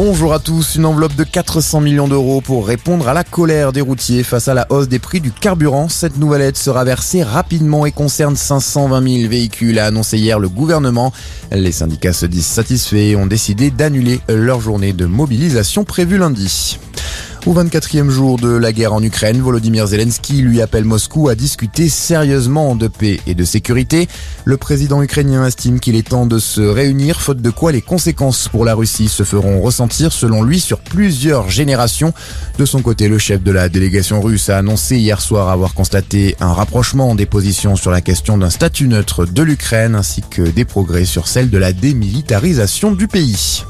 [0.00, 3.80] Bonjour à tous, une enveloppe de 400 millions d'euros pour répondre à la colère des
[3.80, 5.88] routiers face à la hausse des prix du carburant.
[5.88, 10.48] Cette nouvelle aide sera versée rapidement et concerne 520 000 véhicules, a annoncé hier le
[10.48, 11.12] gouvernement.
[11.50, 16.78] Les syndicats se disent satisfaits et ont décidé d'annuler leur journée de mobilisation prévue lundi.
[17.46, 21.88] Au 24e jour de la guerre en Ukraine, Volodymyr Zelensky lui appelle Moscou à discuter
[21.88, 24.08] sérieusement de paix et de sécurité.
[24.44, 28.48] Le président ukrainien estime qu'il est temps de se réunir, faute de quoi les conséquences
[28.48, 32.12] pour la Russie se feront ressentir selon lui sur plusieurs générations.
[32.58, 36.36] De son côté, le chef de la délégation russe a annoncé hier soir avoir constaté
[36.40, 40.64] un rapprochement des positions sur la question d'un statut neutre de l'Ukraine ainsi que des
[40.64, 43.64] progrès sur celle de la démilitarisation du pays.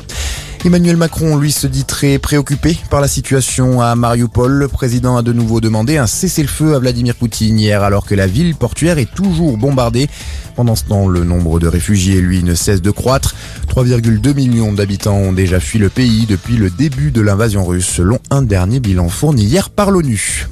[0.68, 4.52] Emmanuel Macron, lui, se dit très préoccupé par la situation à Mariupol.
[4.52, 8.26] Le président a de nouveau demandé un cessez-le-feu à Vladimir Poutine hier alors que la
[8.26, 10.10] ville portuaire est toujours bombardée.
[10.56, 13.34] Pendant ce temps, le nombre de réfugiés, lui, ne cesse de croître.
[13.74, 18.18] 3,2 millions d'habitants ont déjà fui le pays depuis le début de l'invasion russe, selon
[18.28, 20.48] un dernier bilan fourni hier par l'ONU.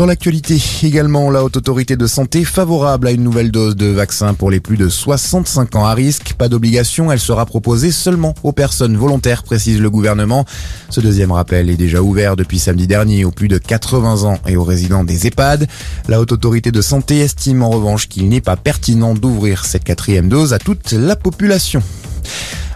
[0.00, 4.32] Dans l'actualité également, la haute autorité de santé favorable à une nouvelle dose de vaccin
[4.32, 6.32] pour les plus de 65 ans à risque.
[6.38, 10.46] Pas d'obligation, elle sera proposée seulement aux personnes volontaires, précise le gouvernement.
[10.88, 14.56] Ce deuxième rappel est déjà ouvert depuis samedi dernier aux plus de 80 ans et
[14.56, 15.68] aux résidents des EHPAD.
[16.08, 20.30] La haute autorité de santé estime en revanche qu'il n'est pas pertinent d'ouvrir cette quatrième
[20.30, 21.82] dose à toute la population.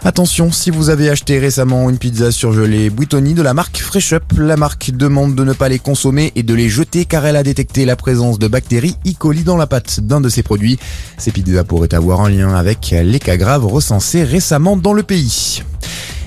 [0.07, 4.23] Attention, si vous avez acheté récemment une pizza surgelée Buitoni de la marque Fresh Up,
[4.37, 7.41] la marque demande de ne pas les consommer et de les jeter car elle a
[7.41, 9.13] détecté la présence de bactéries E.
[9.17, 10.77] coli dans la pâte d'un de ses produits.
[11.17, 15.63] Ces pizzas pourraient avoir un lien avec les cas graves recensés récemment dans le pays.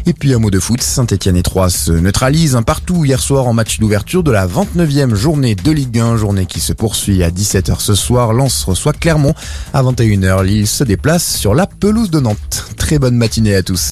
[0.09, 3.47] Et puis un mot de foot, Saint-Etienne et Troyes se neutralisent un partout hier soir
[3.47, 7.31] en match d'ouverture de la 29e journée de Ligue 1, journée qui se poursuit à
[7.31, 8.33] 17h ce soir.
[8.33, 9.35] Lens reçoit Clermont.
[9.75, 12.65] À 21h, Lille se déplace sur la pelouse de Nantes.
[12.79, 13.87] Très bonne matinée à tous.